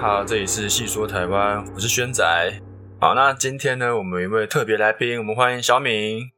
[0.00, 2.24] 好，这里是细说台湾，我是轩仔。
[3.00, 6.30] 好，那今天呢，我们有一位特别来宾，我们欢迎小敏。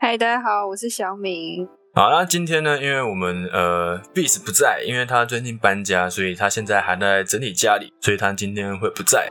[0.00, 1.68] 嗨，大家好，我是小敏。
[1.94, 9.30] 好，那今天呢，因为我们呃，Beast 不在，因为他最近搬家，所以他现在还在整理家里，所以他今天会不在。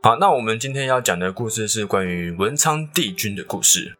[0.00, 3.96] 好，那我们今天要讲的故事是关于文昌帝君的故事。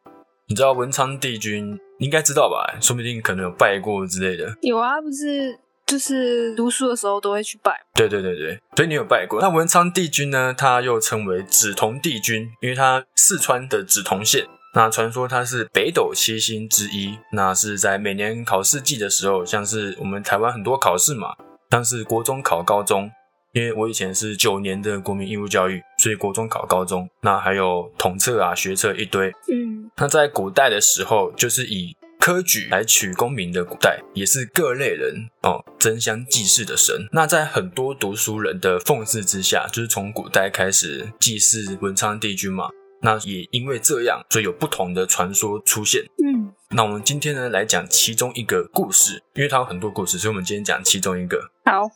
[0.46, 2.78] 你知道文昌帝君应该知道吧？
[2.80, 4.54] 说不定可能有拜过之类的。
[4.62, 5.58] 有啊，不是。
[5.88, 9.40] 就是读书的时候都会去拜，对对对对，所以你有拜过。
[9.40, 10.54] 那文昌帝君呢？
[10.56, 14.46] 他又称为紫铜帝君，因为他四川的紫铜县。
[14.74, 17.18] 那传说他是北斗七星之一。
[17.32, 21.34] 那是在每年考试季的时候，像是我们台湾很多考试嘛，
[21.70, 23.10] 像是国中考高中，
[23.54, 27.08] 因为我以前是九年的国民义务教育，所以国中考高中。
[27.22, 29.28] 那还有统测啊、学测一堆。
[29.50, 37.08] 嗯，那在古代的时候，就是以科举来取功名的古代，也是各类人哦争相祭祀的神。
[37.12, 42.68] 那在很多读书人的奉祀之下，就是从古代开始祭祀文昌帝君嘛。
[43.00, 46.02] 那也因为这样，所以有不同的传说出现。
[46.18, 51.52] 嗯，那我们今天呢来讲其中一个故事，因为它有很多故事，所以我们今天讲其中一个。
[51.64, 51.88] 好，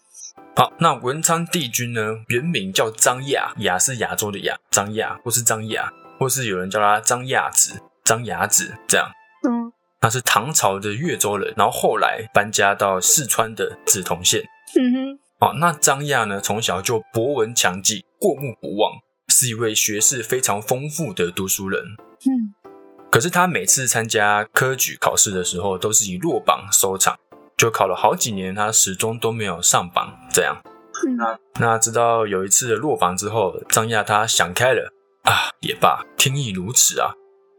[0.54, 9.10] 好，那文昌帝君呢原名叫张亚，亚是亚洲的亚，张亚或是张亚，或是有人叫他张亚子、张牙子这样。
[9.48, 9.71] 嗯。
[10.02, 14.42] 他是唐朝的越州人，然后后来搬家到四川的梓潼县。
[14.76, 18.90] 嗯哼，哦，那张亚呢，从小就博闻强记，过目不忘，
[19.28, 21.80] 是一位学识非常丰富的读书人。
[22.26, 22.52] 嗯，
[23.12, 27.16] 可是他每次参加科举考试的时候，都是以落榜收场，
[27.56, 30.18] 就考了好几年，他始终都没有上榜。
[30.32, 30.60] 这样，
[31.16, 37.12] 那那直到有一次的落榜之后，张亚他想开了啊，也罢，天意如此啊。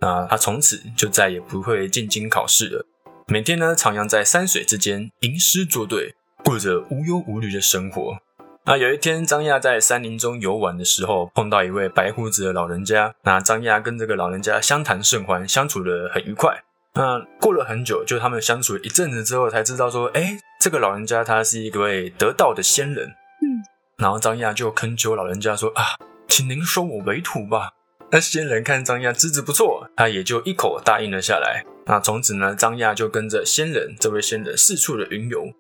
[0.04, 2.86] 那他从此就再也不会进京考试了，
[3.28, 8.18] 每天呢徜徉在山水之间，吟诗作对，过着无忧无虑的生活。
[8.66, 13.16] 那有一天，张亚在山林中游玩的时候，碰到一位白胡子的老人家。
[13.24, 16.62] 那张亚跟这个老人家相谈甚欢，相处的很愉快。
[16.96, 23.08] 那过了很久，就他们相处一阵子之后，才知道说，哎，这个老人家他是一位得道的仙人。
[23.08, 23.64] 嗯，
[23.98, 25.96] 然后张亚就恳求老人家说啊，
[26.28, 27.72] 请您收我为徒吧。
[28.14, 31.66] 那仙人看张亚资质不错，他也就一口答应了下来。
[31.88, 35.52] 那从此呢，张亚就跟着仙人这位仙人四处的云游，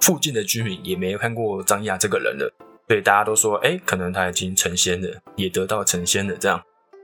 [0.00, 2.48] 附近的居民也没有看过张亚这个人了，
[2.86, 6.36] 所以大家都说，哎，可能他已经成仙了，也得到成仙了。
[6.36, 6.62] 这样，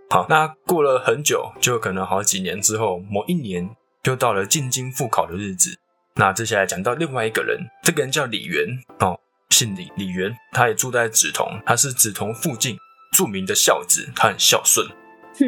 [0.09, 3.69] 好，那过了很久，就可能好几年之后，某一年
[4.05, 5.77] 就到了进京复考的日子。
[6.15, 8.69] 那接下来讲到另外一个人，这个人叫李元，
[9.01, 9.19] 哦，
[9.51, 12.79] 姓李，李元，他也住在梓潼，他是梓潼附近。
[13.13, 14.87] 著名的孝子，他很孝顺。
[14.89, 15.47] 嗯，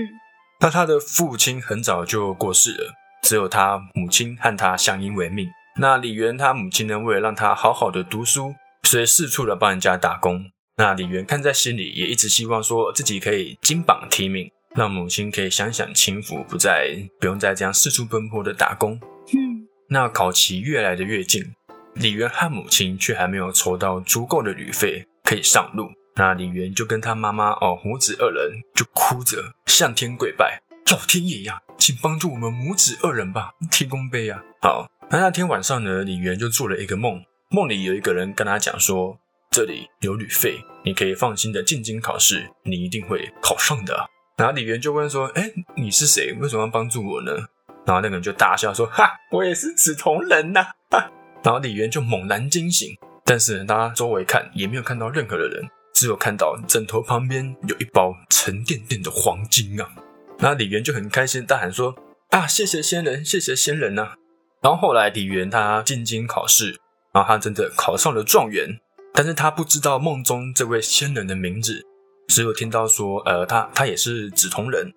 [0.60, 5.48] 那他的父亲很早就过世了，只有他母亲和他相依为命。
[5.80, 8.54] 那李元他母亲呢，为了让他好好的读书，
[8.84, 10.44] 所以四处的帮人家打工。
[10.76, 19.00] 那李元看在心里，也一直希望说自己可以金榜题名，让母亲可以享享清福，不再不用再这样四处奔波的打工。
[19.32, 21.42] 嗯，那考期越来的越近，
[21.94, 25.91] 李元和母亲却还没有筹到足够的旅费，可以上路。
[26.16, 34.41] 那李元就跟他妈妈哦，母子二人就哭着向天跪拜，老天爷呀，请帮助我们母子二人吧，天公杯啊！
[34.62, 37.20] 好，那那天晚上呢，李元就做了一个梦，
[37.50, 39.19] 梦里有一个人跟他讲说，
[39.50, 44.08] 这里有旅费，你可以放心的进京考试，你一定会考上的。
[44.36, 46.32] 然后李元就问说，哎，你是谁？
[46.34, 47.32] 为什么要帮助我呢？
[47.84, 50.64] 然后那个人就大笑说，哈，我也是紫铜人呐！
[51.42, 55.69] 然后李元就猛然惊醒，但是他周围看也没有看到任何的人。
[55.94, 59.88] 只有看到枕头旁边有一包沉甸甸的黄金啊！
[60.41, 61.94] 那李元就很开心，大喊说
[62.31, 64.15] ：“啊，谢谢仙人，谢谢仙人呐！”
[64.60, 66.81] 然后后来李元他进京考试，
[67.12, 68.81] 然后他真的考上了状元，
[69.12, 71.80] 但是他不知道梦中这位仙人的名字，
[72.27, 74.92] 只有听到说，呃，他他也是紫铜人，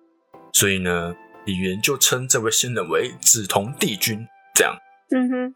[0.52, 1.14] 所以呢，
[1.46, 4.76] 李元就称这位仙人为紫铜帝君，这样，
[5.14, 5.54] 嗯哼，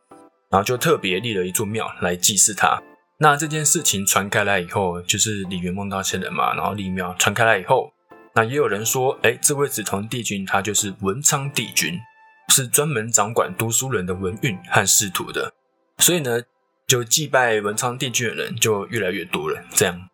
[0.50, 2.81] 然后就特别立了一座庙来祭祀他。
[3.22, 7.92] 那这件事情传开来以后，就是李元梦到仙人嘛，然后李苗传开来以后，
[8.34, 12.00] 那也有人说，哎，这位紫铜帝君他就是文昌帝君，
[12.48, 15.54] 是专门掌管读书人的文运和仕途的，
[15.98, 16.42] 所以呢，
[16.88, 19.62] 就祭拜文昌帝君的人就越来越多了。
[19.72, 20.08] 这样，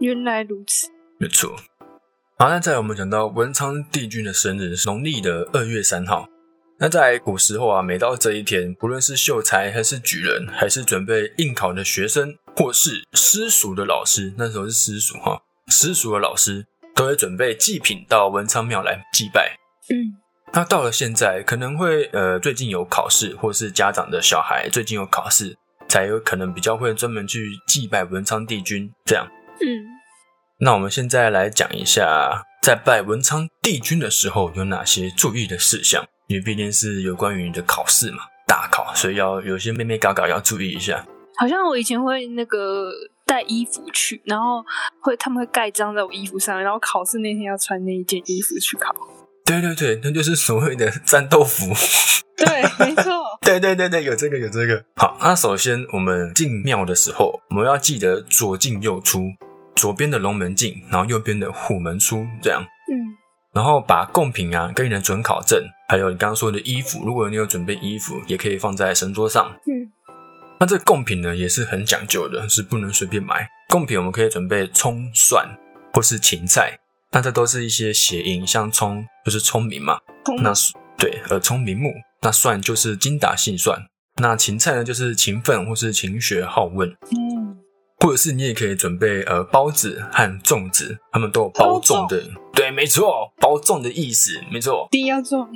[0.00, 0.88] 原来如此，
[1.18, 1.54] 没错。
[2.38, 6.26] 好，那在我们讲到文昌帝君的生日是农历的二月三号。
[6.78, 19.56] 那在古时候啊，每到这一天，不论是秀才还是举人，还是准备应考的学生，或是私塾的老师，那时候是私塾哈，私塾的老师都会准备祭品到文昌庙来祭拜。
[19.90, 20.16] 嗯，
[20.52, 25.56] 那到了现在，可能会呃，最近有考试，或是家长的小孩最近有考试，
[25.88, 29.26] 才有可能比较会专门去祭拜文昌帝君这样。
[29.60, 29.66] 嗯，
[30.60, 41.04] 那我们现在来讲一下，在拜文昌帝君的时候有哪些注意的事项，因为毕竟是有关于你的考试嘛，大考，所以要有些妹妹嘎嘎要注意一下。
[41.36, 42.90] 好像我以前会那个
[43.26, 44.64] 带衣服去，然后
[45.00, 48.94] 会他们会盖章在我衣服上，然后考试那天要穿那一件衣服去考。
[49.44, 51.72] 对对对，那就是所谓的战斗服。
[52.36, 53.12] 对，没错。
[53.42, 54.82] 对对对对，有这个有这个。
[54.96, 59.20] 好，那首先我们进庙的时候，我们要记得左进右出，
[59.76, 62.62] 左边的龙门进，然后右边的虎门出，这样。
[62.62, 62.96] 嗯，
[63.52, 69.54] 然后把贡品啊，跟你的准考证，还有你刚刚说的衣服，如果你有准备衣服，也可以放在神桌上。
[69.66, 69.83] 嗯，
[70.64, 73.46] 那这个贡品呢，也是很讲究的，是不能随便买。
[73.68, 75.46] 贡品我们可以准备葱、蒜
[75.92, 76.78] 或是芹菜，
[77.12, 79.98] 那这都是一些谐音，像葱就是聪明嘛，
[80.42, 80.54] 那
[80.96, 81.92] 对，呃聪明目。
[82.22, 83.78] 那蒜就是精打细算，
[84.22, 87.58] 那芹菜呢就是勤奋或是勤学好问，嗯，
[88.00, 92.24] 或者是你也可以准备呃包子和粽子，他们都有包粽的，
[92.54, 95.46] 对，没错，包粽的意思，没错，第一要粽，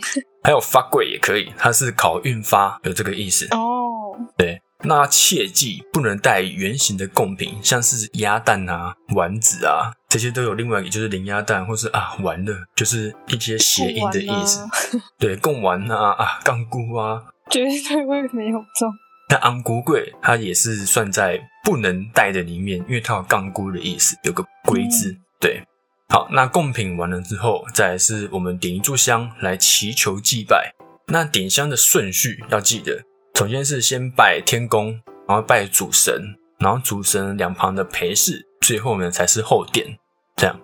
[0.42, 9.92] 还有发贵也可以，它是考运发，有这个意思哦，对，那切记不能带圆形的贡品，像是鸭蛋啊、丸子啊。
[10.08, 14.64] 这些都有另外一个，就是零鸭蛋，或是啊完了，就是一些谐音的意思。
[15.18, 18.90] 对，贡丸啊啊，杠菇啊，绝对会没有中。
[19.30, 25.14] 那昂菇贵，它也是算在不能带的里面，因为它有杠菇的意思，有个龟字。
[25.38, 25.62] 对，
[26.08, 30.72] 好，那贡品完了之后，再是我们点一炷香来祈求祭拜。
[31.08, 33.02] 那点香的顺序要记得，
[33.38, 38.44] 首先是先拜天公，然后拜主神，然后主神两旁的陪侍。
[38.60, 39.96] 最后面才是后殿，
[40.34, 40.58] 这样。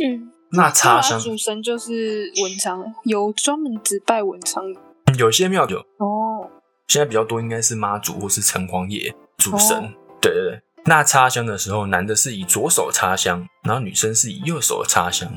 [0.00, 4.80] 嗯，那插香主神就是文昌，有专门只拜文昌的。
[5.18, 6.48] 有些庙有哦，
[6.86, 9.92] 现在比较多应该是妈祖或是城隍爷主神。
[10.22, 15.28] 对对对，那插香的时候，男的是以左手插香，然后女生是以右手插香，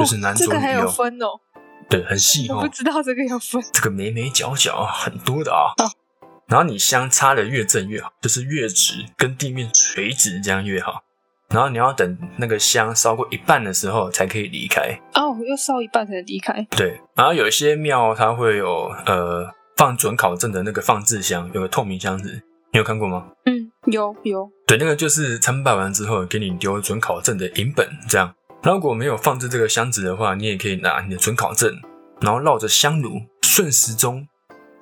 [0.00, 0.58] 就是男左女右。
[0.58, 1.38] 这个还有分哦。
[1.88, 2.56] 对，很细哦。
[2.56, 3.62] 我不知道这个要分。
[3.72, 5.74] 这个眉眉角角很多的啊。
[6.48, 11.02] 然后你香插的越正越好，就是越直，跟地面垂直，这样越好。
[11.48, 14.98] 然后你要等那个香烧过一半的时候才可以离开。
[15.14, 16.66] 哦，要烧一半才能离开。
[16.70, 17.00] 对。
[17.14, 22.42] 然后有一些庙它会有呃放准考证的那个放置箱，有个透明箱子，
[22.72, 23.28] 你有看过吗？
[23.44, 24.50] 嗯，有有。
[24.66, 28.34] 对，那个就是参拜完之后给你丢准考证的银本，这样。
[28.66, 31.72] 如果没有放置这个箱子的话，你也可以拿你的准考证，
[32.20, 34.26] 然后绕着香炉顺时钟。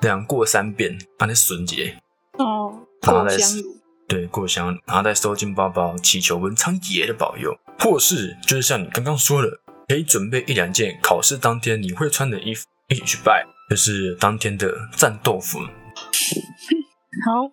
[0.00, 1.96] 这样过三遍，把那绳结
[2.38, 7.56] 哦，过香炉，对，过香，然后再收进包包，祈求文昌爷的保佑。
[7.78, 9.48] 或是就是像你刚刚说的，
[9.88, 15.58] 可以准备一两件考试当天你会穿的衣服一起去拜，就是当天的战斗服。
[17.24, 17.50] 好，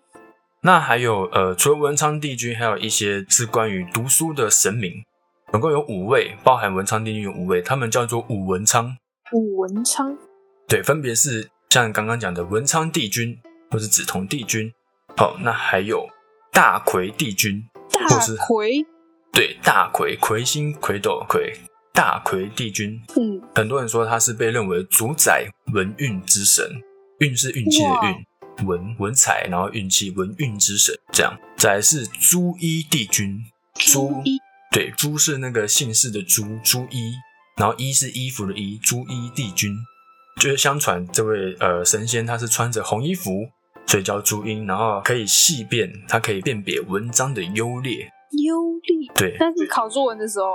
[0.62, 5.06] 那还有呃，除了文昌帝君，还有一些是关于读书的神明，
[5.52, 8.96] 总共有五位，包含文昌帝君有五位，他们叫做武文昌。
[9.34, 10.18] 武文昌，
[10.68, 11.50] 对，分别是。
[11.70, 13.40] 像刚刚讲的文昌帝君，
[13.70, 14.70] 或是紫铜帝君，
[15.16, 16.06] 好，那还有
[16.52, 18.86] 大魁帝君，大魁，
[19.32, 21.54] 对，大魁，魁星魁斗魁，
[21.94, 23.02] 大魁帝君。
[23.16, 26.66] 嗯，很多人说他是被认为主宰文运之神，
[27.20, 31.34] 运是运气的运，文文采，然后运气文运之神，这样。
[31.58, 34.38] 再来是朱衣帝君，朱衣，
[34.72, 37.14] 对，朱是那个姓氏的朱，朱衣，
[37.58, 39.76] 然后衣是衣服的衣，朱衣帝君。
[40.40, 43.32] 就是相传这位呃神仙他是穿着红衣服，
[43.86, 48.10] 所以叫朱茵，然后可以细辨，他可以辨别文章的优劣。
[48.42, 50.54] 优劣对，但是考作文的时候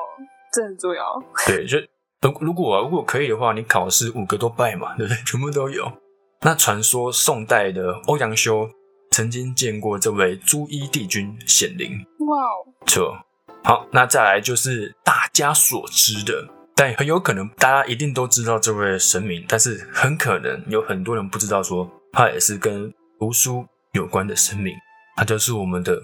[0.50, 1.22] 这很重要。
[1.46, 1.76] 对，就
[2.22, 5.18] 如如果如果可以的话，你考试五个都拜嘛，对不对？
[5.30, 5.92] 全部都有。
[6.40, 8.66] 那传说宋代的欧阳修
[9.10, 11.90] 曾经见过这位朱衣帝君显灵。
[12.26, 13.25] 哇哦，错。
[13.66, 16.46] 好，那再来就是大家所知的。
[16.76, 24.72] 但很有可能大家一定都知道这位神明，但是很可能有很多人不知道，说他也是跟读书有关的神明，
[25.16, 26.00] 他就是我们的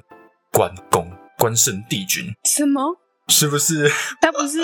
[0.50, 2.24] 关公，关圣帝君。
[2.42, 2.82] 什么？
[3.28, 3.88] 是不是？
[4.20, 4.58] 他不是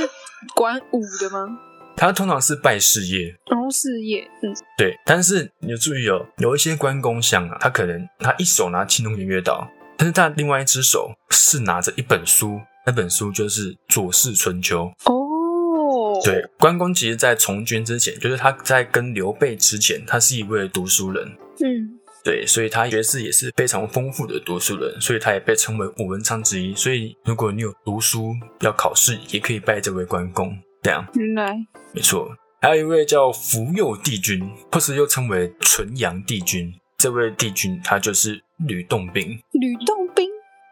[0.57, 1.57] 管武的吗？
[1.97, 4.99] 他通常是拜事业，哦，事业，嗯，对。
[5.07, 9.65] 但是你要注意哦，有一些关公像啊，他可能他一手拿青龙偃月刀，
[9.97, 16.19] 但是他另外一只手是拿着一本书，那本书就是《左氏春秋》哦。
[16.25, 21.23] 对，关公其实，在从军之前，就是他在跟刘备之前，他是一位读书人。
[21.63, 26.75] 嗯，对，所以他学识也是非常丰富的读书人，所以他也被称为五文昌之一。
[26.75, 30.59] 所以，如果你有读书要考试，也可以拜这位关公。
[30.81, 31.55] 这样，原来
[31.93, 32.35] 没错。
[32.63, 36.73] 还有一位叫福佑帝君，或是又称为纯阳帝君。
[36.97, 39.39] 这位帝君他就是吕洞宾。
[39.53, 40.27] 吕洞宾，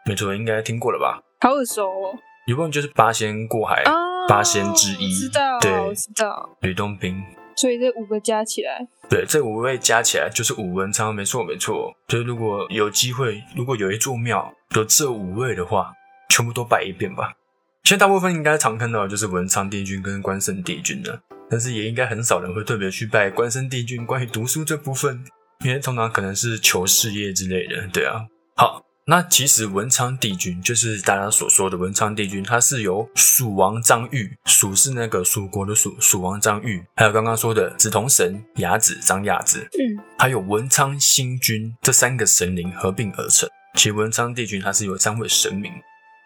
[0.07, 1.21] 没错，应该听过了吧？
[1.39, 2.19] 好耳熟哦。
[2.47, 3.93] 吕不韦就是八仙过海，哦
[4.29, 6.49] 八仙之一我知道，对我知道。
[6.61, 7.21] 吕洞宾。
[7.55, 11.91] 所以这五个加起来，对，这五位加起来就是五文昌，没错没错。
[12.07, 15.91] 所以如果有机会，如果有一座庙有这五位的话，
[16.29, 17.33] 全部都拜一遍吧。
[17.83, 24.05] 现在大部分应该常看到的就是文昌帝君跟关圣帝君了，但是也应该很少人会特别去拜关圣帝君。
[24.05, 25.25] 关于读书这部分，
[25.65, 28.23] 因为通常可能是求事业之类的，对啊。
[28.55, 43.47] 好，那其实文昌帝君就是大家所说的文昌帝君，他是由蜀王张玉，蜀是那个蜀国的蜀，蜀王张玉，还有刚刚说的紫铜神雅子张雅子，嗯，还有文昌星君这三个神灵合并而成。
[43.75, 45.71] 其实文昌帝君他是有三位神明。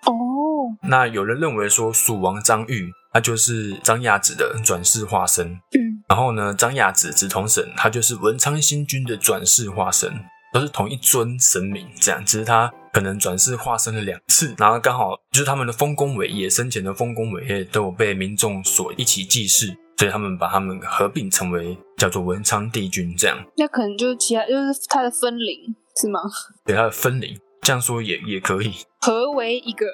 [0.07, 10.11] 哦，那有人认为说蜀王张玉他就是张亚子的转世化身，嗯，然后呢张亚子紫铜神他就是文昌星君的转世化身，
[10.51, 19.67] 都是同一尊神明，这样只是他可能转世化身了两次，然后刚好就是他们的丰功伟业，生前的丰功伟业都有被民众所一起祭祀，
[19.98, 23.38] 所以他们把他们合并成为叫做文昌帝君这样。
[23.55, 26.20] 那可能就是其他，就是他的分灵是吗？
[26.65, 28.74] 对他的分灵，这样说也也可以。
[29.00, 29.86] 合为一个，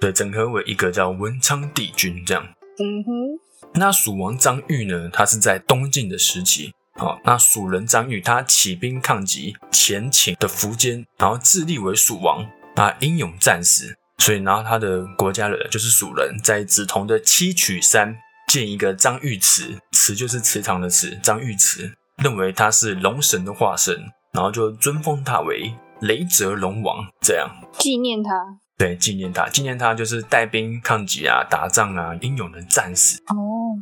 [0.00, 2.46] 对，整合为一个叫文昌帝君这样。
[2.78, 6.72] 嗯哼，那蜀王张玉呢，他是在东晋的时期。
[6.96, 12.46] 好，那蜀人张玉他起兵抗击前秦的苻坚，然后自立为蜀王，
[12.76, 23.96] 那英勇战死，所以然后他的国家人就是蜀人，在梓潼的七曲山建一个张玉祠，祠就是祠堂的祠，张玉祠，认为他是龙神的化身，
[24.32, 27.48] 然后就尊封他为雷泽龙王，这样。
[27.72, 28.30] 纪念他。
[28.76, 33.16] 对，纪念他，纪念他就是带兵抗击啊、打仗啊，英勇的战士。
[33.28, 33.78] 哦，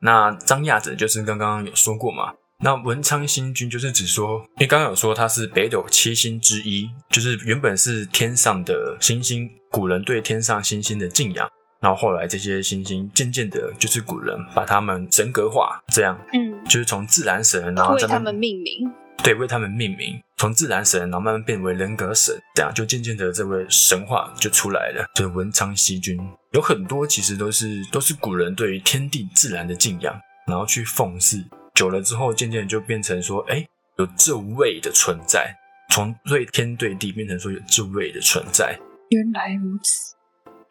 [0.00, 11.48] 那张亚子就是刚刚有说过嘛，那文昌星君就是指说，因为刚刚有说他是北斗七星之一，就是原本是天上的星星，古人对天上星星的敬仰，
[11.80, 18.90] 然后后来这些星星渐渐的，就是古人把他们神格化，这样嗯，就是从自然神，然后为他们命名。
[19.22, 26.16] 对，为他们命名，从自然神，然后慢慢变为人格神，这样就渐渐的这位神话就出来了，就是文昌星君。
[26.52, 30.14] 有很多其实都是都是古人对于天地自然的敬仰，
[30.46, 31.42] 然后去奉祀，
[31.76, 33.64] 久了之后，渐渐就变成说，哎，
[33.98, 35.54] 有这位的存在，
[35.90, 38.76] 从对天对地变成说有这位的存在。
[39.10, 40.16] 原来如此。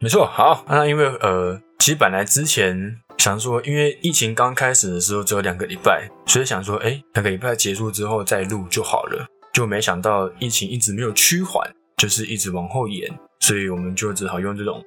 [0.00, 9.24] 没错，好，那因为呃，其实本来之前想说，因为疫情刚开始的时候只有两个礼拜，所以想说，哎，两个礼拜结束之后再录就好了。
[9.54, 13.08] 就没想到疫情一直没有趋缓，就是一直往后延，
[13.40, 14.84] 所以我们就只好用这种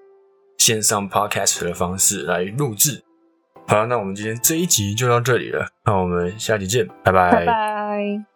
[0.58, 3.02] 线上 podcast 的方式来录制。
[3.70, 8.29] 好，那我们今天这一集就到这里了，那我们下集见，拜拜拜。